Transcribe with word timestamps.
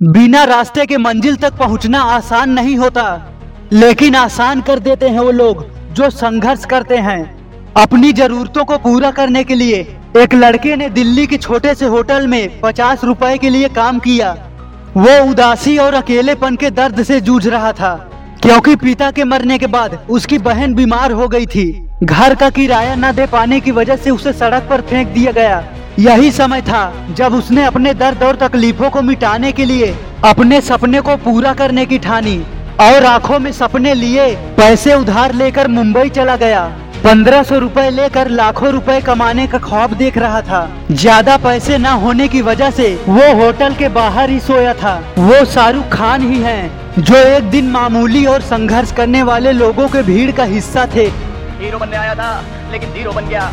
बिना 0.00 0.42
रास्ते 0.44 0.84
के 0.86 0.96
मंजिल 0.96 1.36
तक 1.36 1.56
पहुँचना 1.58 2.00
आसान 2.00 2.50
नहीं 2.50 2.76
होता। 2.76 3.04
लेकिन 3.72 4.14
आसान 4.14 4.60
कर 4.60 4.78
देते 4.78 5.08
हैं 5.08 5.20
वो 5.20 5.30
लोग 5.30 5.64
जो 5.94 6.10
संघर्ष 6.10 6.64
करते 6.64 6.96
हैं। 6.96 7.72
अपनी 7.76 8.12
जरूरतों 8.12 8.64
को 8.64 8.76
पूरा 8.78 9.10
करने 9.10 9.42
के 9.44 9.54
लिए 9.54 9.80
एक 10.16 10.34
लड़के 10.34 10.76
ने 10.76 10.88
दिल्ली 10.88 11.26
के 11.26 11.36
छोटे 11.36 11.74
से 11.74 11.86
होटल 11.86 12.26
में 12.26 12.60
पचास 12.60 13.02
रुपए 13.04 13.36
के 13.38 13.50
लिए 13.50 13.68
काम 13.68 13.98
किया। 13.98 14.30
वो 14.96 15.18
उदासी 15.30 15.76
और 15.78 15.94
अकेलेपन 15.94 16.56
के 16.56 16.70
दर्द 16.70 17.02
से 17.02 17.20
जूझ 17.20 17.46
रहा 17.48 17.72
था, 17.72 17.94
क्योंकि 18.42 18.76
पिता 18.76 19.10
के 19.10 19.24
मरने 19.24 19.58
के 19.58 19.66
बाद 19.66 19.98
उसकी 20.10 20.38
बहन 20.38 20.74
बीमार 20.74 21.12
हो 21.12 21.28
गई 21.28 21.46
थी। 21.46 21.70
घर 22.04 22.34
का 22.34 22.50
किराया 22.50 22.94
न 22.94 23.12
दे 23.12 23.26
पाने 23.26 23.60
की 23.60 23.70
वजह 23.72 23.96
से 23.96 24.10
उसे 24.10 24.32
सड़क 24.32 24.66
पर 24.70 24.80
फेंक 24.80 25.08
दिया 25.08 25.32
गया। 25.32 25.58
यही 25.98 26.30
समय 26.30 26.60
था 26.62 26.80
जब 27.16 27.34
उसने 27.34 27.64
अपने 27.64 27.92
दर्द 27.94 28.22
और 28.22 28.36
तकलीफों 28.38 28.90
को 28.90 29.00
मिटाने 29.02 29.50
के 29.52 29.64
लिए 29.64 29.94
अपने 30.24 30.60
सपने 30.60 31.00
को 31.00 31.16
पूरा 31.18 31.52
करने 31.54 31.86
की 31.86 31.98
ठानी 31.98 32.36
और 32.80 33.04
आँखों 33.04 33.38
में 33.38 33.50
सपने 33.52 33.94
लिए 33.94 34.26
पैसे 34.56 34.94
उधार 34.94 35.34
लेकर 35.34 35.68
मुंबई 35.68 36.08
चला 36.10 36.36
गया। 36.36 36.62
पंद्रह 37.04 37.42
सौ 37.42 37.58
रूपए 37.58 37.88
लेकर 37.90 38.28
लाखों 38.30 38.70
रुपए 38.72 39.00
कमाने 39.00 39.46
का 39.46 39.58
ख्वाब 39.58 39.94
देख 39.94 40.18
रहा 40.18 40.40
था। 40.42 40.60
ज़्यादा 40.92 41.36
पैसे 41.38 41.78
न 41.78 41.86
होने 42.02 42.28
की 42.28 42.42
वजह 42.42 42.70
से 42.70 42.94
वो 43.08 43.32
होटल 43.36 43.74
के 43.74 43.88
बाहर 43.90 44.30
ही 44.30 44.38
सोया 44.40 44.74
था। 44.74 44.94
वो 45.18 45.44
शाहरुख 45.46 45.88
खान 45.92 46.30
ही 46.32 46.40
हैं, 46.42 46.70
जो 47.00 47.16
एक 47.16 47.50
दिन 47.50 47.70
मामूली 47.70 48.24
और 48.26 48.40
संघर्ष 48.44 48.92
करने 48.92 49.22
वाले 49.24 49.52
लोगों 49.54 49.88
के 49.88 50.02
भीड़ 50.04 50.30
का 50.32 50.44
हिस्सा 50.46 50.86
थे। 50.94 51.08
हीरो 51.58 51.78
बनने 51.78 51.96
आया 51.96 52.14
था 52.14 52.30
लेकिन 52.72 52.92
ज़ीरो 52.92 53.12
बन 53.12 53.28
गया। 53.28 53.50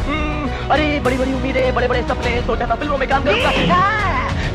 अरे 0.72 1.00
बड़ी 1.00 1.18
बड़ी 1.18 1.34
उम्मीदें 1.34 1.74
बड़े 1.76 1.88
बड़े 1.88 2.02
सपने 2.02 2.42
सोचा 2.42 2.66
था 2.68 2.76
फ़िल्मों 2.76 2.98
में 2.98 3.08
काम 3.10 3.24
करूँगा। 3.24 3.82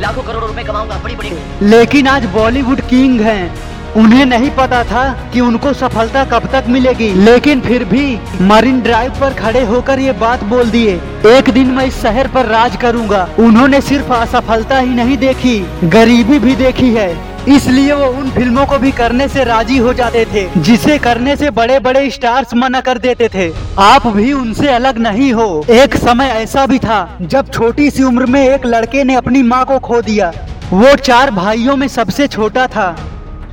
लाखों 0.00 0.22
करोड़ों 0.22 0.48
रुपए 0.48 0.62
कमाऊँगा 0.62 0.96
बड़ी 0.98 1.16
बड़ी 1.16 1.30
लेकिन 1.62 2.06
आज 2.06 2.24
बॉलीवुड 2.32 2.80
किंग 2.80 3.20
हैं। 3.20 3.94
उन्हें 3.96 4.24
नहीं 4.26 4.50
पता 4.50 4.82
था 4.84 5.04
कि 5.32 5.40
उनको 5.40 5.72
सफलता 5.72 6.24
कब 6.24 6.48
तक 6.52 6.64
मिलेगी। 6.68 7.12
लेकिन 7.14 7.60
फिर 7.60 7.84
भी 7.84 8.18
मरीन 8.42 8.80
ड्राइव 8.80 9.20
पर 9.20 9.34
खड़े 9.34 9.64
होकर 9.64 9.98
ये 9.98 10.12
बात 10.18 10.44
बोल 10.44 10.70
दिए। 10.70 11.00
एक 11.28 11.50
दिन 11.50 11.70
मैं 11.70 11.86
इस 11.86 12.02
शहर 12.02 12.28
पर 12.28 12.46
राज 12.46 12.76
करूँगा। 12.76 13.28
उन्होंने 13.38 13.80
सिर्फ़ 13.80 14.12
असफलता 14.12 14.78
ही 14.78 14.94
नहीं 14.94 15.16
देखी 15.18 15.58
गरीबी 15.84 16.38
भी 16.38 16.54
देखी 16.56 16.94
है। 16.94 17.10
इसलिए 17.50 17.92
वो 17.92 18.06
उन 18.08 18.30
फ़िल्मों 18.30 18.64
को 18.66 18.78
भी 18.78 18.90
करने 18.92 19.26
से 19.28 19.44
राज़ी 19.44 19.76
हो 19.78 19.92
जाते 19.92 20.24
थे, 20.24 20.46
जिसे 20.56 20.98
करने 20.98 21.36
से 21.36 21.50
बड़े 21.50 21.78
बड़े 21.78 22.10
स्टार्स 22.10 22.54
मना 22.54 22.80
कर 22.80 22.98
देते 22.98 23.28
थे। 23.28 23.50
आप 23.78 24.06
भी 24.06 24.32
उनसे 24.32 24.68
अलग 24.68 24.98
नहीं 24.98 25.32
हो। 25.32 25.64
एक 25.70 25.96
समय 25.96 26.28
ऐसा 26.34 26.66
भी 26.66 26.78
था, 26.78 27.18
जब 27.22 27.50
छोटी 27.50 27.90
सी 27.90 28.02
उम्र 28.02 28.26
में 28.26 28.42
एक 28.42 28.66
लड़के 28.66 29.04
ने 29.04 29.14
अपनी 29.14 29.42
माँ 29.42 29.64
को 29.64 29.78
खो 29.78 30.00
दिया। 30.02 30.32
वो 30.72 30.94
चार 30.96 31.30
भाइयों 31.30 31.76
में 31.76 31.86
सबसे 31.88 32.28
छोटा 32.28 32.66
था। 32.66 32.96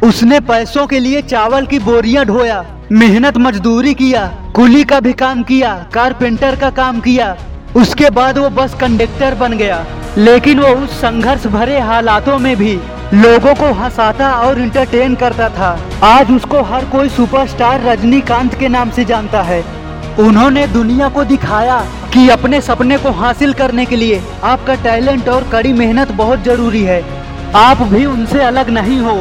उसने 0.04 0.40
पैसों 0.40 0.86
के 0.88 1.00
लिए 1.00 1.22
चावल 1.22 1.66
की 1.66 1.80
बोरियाँ 1.80 2.26
ढोया, 2.26 2.66
मेहनत 2.92 3.38
मजदूरी 3.38 3.94
किया, 3.94 4.26
कुली 4.56 4.84
का 4.84 5.00
भी 5.00 5.14
काम 5.14 5.44
किया, 5.44 5.74
कारपेंटर 5.94 6.56
का 6.56 6.70
काम 6.70 7.00
किया। 7.00 7.36
उसके 7.76 8.10
बाद 8.10 8.38
वो 8.38 8.50
बस 8.50 8.74
कंडक्टर 8.74 9.36
बन 9.36 9.54
गया। 9.54 9.86
लेकिन 10.18 10.60
वो 10.60 10.68
उस 10.76 10.94
संघर्ष 11.02 11.46
भरे 11.48 11.80
हालातों 11.80 12.38
में 12.40 12.56
भी 12.58 12.74
लोगों 13.14 13.54
को 13.56 13.72
हंसाता 13.74 14.32
और 14.34 14.60
इंटरटेन 14.60 15.16
करता 15.16 15.50
था। 15.50 15.70
आज 16.04 16.32
उसको 16.32 16.62
हर 16.62 16.86
कोई 16.86 17.10
सुपरस्टार 17.10 17.84
रजनीकांत 17.84 18.56
के 18.56 18.68
नाम 18.68 18.90
से 18.90 19.06
जानता 19.06 19.42
है। 19.42 19.62
उन्होंने 20.20 20.66
दुनिया 20.68 21.10
को 21.10 21.24
दिखाया 21.24 21.80
कि 22.14 22.28
अपने 22.30 22.62
सपने 22.62 22.98
को 22.98 23.12
हासिल 23.12 23.54
करने 23.54 23.86
के 23.86 23.96
लिए 23.96 24.22
आपका 24.44 24.76
टैलेंट 24.76 25.30
और 25.30 25.48
कड़ी 25.52 25.74
मेहनत 25.74 26.12
बहुत 26.12 26.44
ज़रूरी 26.44 26.84
है। 26.84 27.02
आप 27.56 27.82
भी 27.84 28.06
उनसे 28.06 28.40
अलग 28.40 28.70
नहीं 28.70 29.00
हो। 29.00 29.18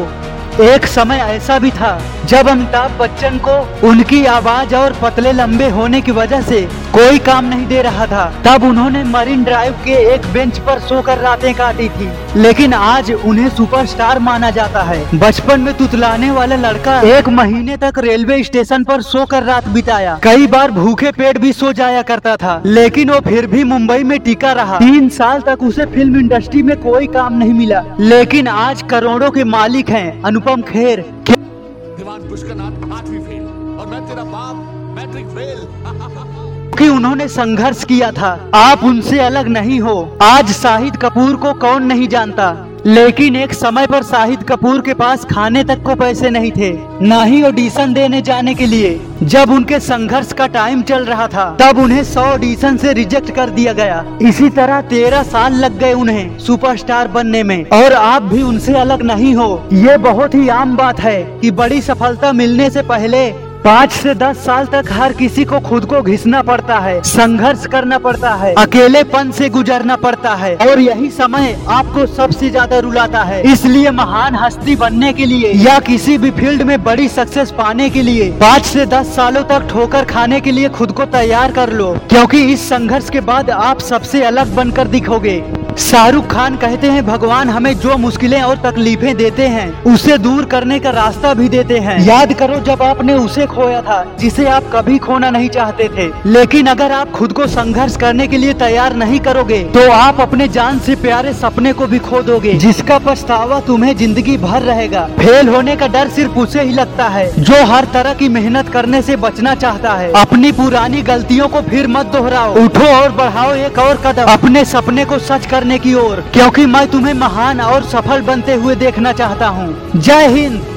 एक 0.61 0.87
समय 0.87 1.17
ऐसा 1.17 1.59
भी 1.59 1.71
था, 1.71 2.03
जब 2.25 2.49
अमिताभ 2.49 2.91
बच्चन 3.01 3.39
को 3.39 3.89
उनकी 3.89 4.25
आवाज़ 4.25 4.75
और 4.75 4.97
पतले 5.03 5.33
लंबे 5.33 5.69
होने 5.69 6.01
की 6.01 6.12
वजह 6.12 6.41
से 6.41 6.61
कोई 6.93 7.19
काम 7.19 7.44
नहीं 7.44 7.67
दे 7.67 7.83
रहा 7.83 8.06
था। 8.06 8.33
तब 8.47 8.62
उन्होंने 8.62 9.05
मरीन 9.05 9.44
ड्राइव 9.44 9.72
के 9.72 10.15
एक 10.15 10.22
बेंच 10.33 10.59
पर 10.59 10.78
सोकर 10.78 11.19
रातें 11.19 11.55
काटी 11.55 11.89
थी। 11.89 12.11
लेकिन 12.37 12.75
आज 12.75 13.12
उन्हें 13.12 13.49
सुपरस्टार 13.49 14.19
माना 14.19 14.50
जाता 14.50 14.83
है। 14.83 15.19
बचपन 15.19 15.61
में 15.61 15.75
तुतलाने 15.75 16.31
वाला 16.31 16.56
लड़का 16.56 17.00
एक 17.00 17.28
महीने 17.28 17.77
तक 17.77 17.93
रेलवे 17.99 18.43
स्टेशन 18.43 18.84
पर 18.84 19.03
सोकर 19.03 19.43
रात 19.43 19.69
बिताया। 19.69 20.19
कई 20.23 20.47
बार 20.47 20.71
भूखे 20.71 21.11
पेट 21.11 21.38
भी 21.38 21.53
सो 21.53 21.73
जाया 21.73 22.03
करता 22.03 22.37
था। 22.37 22.62
लेकिन 22.67 23.11
वो 23.11 23.21
फिर 23.21 23.47
भी 23.47 23.65
मुंबई 23.65 24.03
में 24.05 24.19
टिका 24.19 24.53
रहा। 24.53 24.78
तीन 24.78 25.09
साल 25.09 25.41
तक 25.41 25.62
उसे 25.62 25.87
फ़िल्म 25.87 26.21
इंडस्ट्री 26.21 26.62
में 26.62 26.77
कोई 26.77 27.06
काम 27.06 27.38
नहीं 27.38 27.53
मिला। 27.53 27.83
लेकिन 28.00 28.49
आज 28.49 28.83
करोड़ों 28.83 29.31
के 29.31 29.44
मालिक 29.44 29.91
हैं। 29.91 30.23
अनुपम 30.47 30.62
खेर 30.62 31.01
दीवान 31.01 32.29
पुष्करनाथ 32.29 32.99
आठवीं 32.99 33.19
फेल 33.19 33.47
और 33.81 33.87
मैं 33.87 34.01
तेरा 34.07 34.25
बाप 34.25 34.57
मैट्रिक 34.97 35.27
फेल। 35.27 36.77
कि 36.79 36.89
उन्होंने 36.89 37.29
संघर्ष 37.29 37.84
किया 37.84 38.11
था। 38.12 38.51
आप 38.55 38.85
उनसे 38.85 39.19
अलग 39.19 39.49
नहीं 39.49 39.81
हो। 39.81 40.19
आज 40.23 40.51
शाहिद 40.53 40.97
कपूर 40.97 41.37
को 41.37 41.53
कौन 41.55 41.83
नहीं 41.83 42.09
जानता? 42.09 42.66
लेकिन 42.87 43.37
एक 43.37 43.53
समय 43.53 43.87
पर 43.87 44.03
शाहिद 44.03 44.43
कपूर 44.43 44.81
के 44.81 44.95
पास 44.95 45.25
खाने 45.25 45.63
तक 45.65 45.83
को 45.83 45.95
पैसे 45.95 46.29
नहीं 46.31 46.51
थे, 46.51 46.71
न 47.03 47.23
ही 47.25 47.43
ऑडिशन 47.43 47.93
देने 47.93 48.21
जाने 48.23 48.55
के 48.55 48.67
लिए। 48.67 49.01
जब 49.23 49.51
उनके 49.51 49.79
संघर्ष 49.81 50.33
का 50.33 50.47
टाइम 50.47 50.83
चल 50.83 51.05
रहा 51.05 51.27
था, 51.29 51.45
तब 51.61 51.79
उन्हें 51.79 52.03
सौ 52.05 52.21
ऑडिशन 52.23 52.77
से 52.77 52.93
रिजेक्ट 52.93 53.31
कर 53.31 53.51
दिया 53.51 53.73
गया। 53.73 54.05
इसी 54.23 54.51
तरह 54.51 54.81
तेरह 54.81 55.23
साल 55.23 55.55
लग 55.55 55.79
गए 55.79 55.93
उन्हें 55.93 56.39
सुपरस्टार 56.39 57.09
बनने 57.09 57.43
में, 57.43 57.65
और 57.65 57.93
आप 57.93 58.23
भी 58.23 58.43
उनसे 58.43 58.75
अलग 58.75 59.03
नहीं 59.03 59.35
हो। 59.35 59.69
ये 59.73 59.97
बहुत 59.99 60.35
ही 60.35 60.49
आम 60.49 60.77
बात 60.77 61.01
है 61.01 61.23
कि 61.41 61.51
बड़ी 61.53 61.81
सफलता 61.81 62.33
मिलने 62.33 62.71
से 62.71 62.83
पहले 62.85 63.27
पाँच 63.66 63.93
से 63.93 64.15
दस 64.15 64.37
साल 64.38 64.66
तक 64.66 64.91
हर 64.93 65.12
किसी 65.12 65.44
को 65.44 65.59
खुद 65.60 65.84
को 65.84 66.00
घिसना 66.03 66.43
पड़ता 66.43 66.78
है, 66.78 67.00
संघर्ष 67.04 67.65
करना 67.66 67.99
पड़ता 67.99 68.34
है, 68.34 68.53
अकेलेपन 68.54 69.31
से 69.31 69.49
गुजरना 69.49 69.97
पड़ता 69.97 70.34
है, 70.34 70.54
और 70.59 70.81
यही 70.81 71.10
समय 71.10 71.56
आपको 71.69 72.06
सबसे 72.09 72.50
ज़्यादा 72.50 72.78
रुलाता 72.78 73.22
है। 73.22 73.43
इसलिए 73.53 73.91
महान 73.93 74.37
हस्ती 74.37 74.76
बनने 74.76 75.12
के 75.12 75.26
लिए 75.26 75.53
या 75.65 75.78
किसी 75.81 76.16
भी 76.19 76.31
फ़ील्ड 76.31 76.62
में 76.62 76.82
बड़ी 76.84 77.09
सक्सेस 77.09 77.50
पाने 77.59 77.91
के 77.91 78.03
लिए 78.03 78.31
पाँच 78.41 78.66
से 78.66 78.87
दस 78.87 79.15
सालों 79.16 79.43
तक 79.47 79.69
ठोकर 79.71 80.05
खाने 80.06 80.41
के 80.41 80.53
लिए 80.53 80.69
खुद 80.71 80.93
को 80.93 81.05
तैयार 81.10 81.53
कर 81.53 81.72
लो, 81.72 81.93
क्योंकि 82.09 82.44
इस 82.44 82.69
संघर्ष 82.69 83.10
के 83.10 83.21
बाद 83.22 83.50
आप 83.50 83.81
सबसे 83.82 84.25
अलग 84.25 84.55
बनकर 84.56 84.88
दिखोगे। 84.88 85.43
शाहरुख 85.78 86.26
खान 86.26 86.54
कहते 86.56 86.87
हैं, 86.87 87.04
भगवान 87.06 87.50
हमें 87.50 87.72
जो 87.78 87.97
मुश्किलें 87.98 88.41
और 88.42 88.56
तकलीफें 88.59 89.16
देते 89.16 89.47
हैं, 89.47 89.82
उसे 89.84 90.16
दूर 90.19 90.44
करने 90.44 90.78
का 90.81 90.91
रास्ता 90.91 91.32
भी 91.34 91.48
देते 91.48 91.78
हैं। 91.78 91.98
याद 92.00 92.32
करो 92.34 92.59
जब 92.66 92.82
आपने 92.82 93.14
उसे 93.14 93.47
खोया 93.47 93.81
था, 93.82 94.03
जिसे 94.20 94.47
आप 94.48 94.70
कभी 94.72 94.97
खोना 94.98 95.31
नहीं 95.31 95.48
चाहते 95.48 95.88
थे। 95.88 96.06
लेकिन 96.28 96.66
अगर 96.66 96.92
आप 96.92 97.10
खुद 97.10 97.32
को 97.32 97.47
संघर्ष 97.48 97.97
करने 97.97 98.26
के 98.26 98.38
लिए 98.38 98.54
तैयार 98.56 98.97
नहीं 98.97 99.19
करोगे 99.20 99.62
तो 99.66 99.91
आप 99.91 100.20
अपने 100.20 100.48
जान 100.48 100.78
से 100.78 100.94
प्यारे 100.97 101.32
सपने 101.34 101.72
को 101.72 101.87
भी 101.87 101.98
खो 102.00 102.22
दोगे, 102.22 102.53
जिसका 102.56 102.98
पछतावा 103.00 103.60
तुम्हें 103.60 103.97
ज़िंदगी 103.97 104.37
भर 104.38 104.62
रहेगा। 104.62 105.04
फेल 105.19 105.48
होने 105.48 105.76
का 105.76 105.87
डर 105.88 106.08
सिर्फ़ 106.10 106.38
उसे 106.38 106.62
ही 106.62 106.72
लगता 106.72 107.08
है, 107.08 107.31
जो 107.41 107.64
हर 107.66 107.84
तरह 107.94 108.14
की 108.14 108.28
मेहनत 108.31 108.69
करने 108.69 109.03
से 109.03 109.16
बचना 109.19 109.54
चाहता 109.56 109.94
है। 109.94 110.10
अपनी 110.16 110.53
पुरानी 110.54 111.03
गलतियों 111.04 111.48
को 111.48 111.60
फिर 111.62 111.88
मत 111.88 112.06
दोहराओ। 112.08 112.54
उठो 112.64 112.87
और 112.93 113.12
बढ़ाओ 113.14 113.54
एक 113.56 113.78
और 113.81 114.03
कदम। 114.06 114.32
अपने 114.32 114.64
सपने 114.66 115.04
को 115.04 115.19
सच 115.20 115.47
करने 115.66 115.78
की 115.78 115.94
ओर, 115.94 116.21
क्योंकि 116.32 116.65
मैं 116.66 116.87
तुम्हें 116.91 117.12
महान 117.15 117.60
और 117.60 117.84
सफल 117.84 118.21
बनते 118.22 118.54
हुए 118.54 118.75
देखना 118.77 119.12
चाहता 119.12 119.47
हूँ। 119.49 120.00
जय 120.00 120.27
हिंद। 120.28 120.75